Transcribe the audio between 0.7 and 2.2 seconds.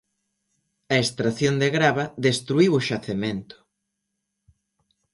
A extracción de grava